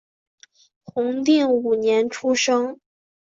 [0.83, 2.79] 弘定五年出生。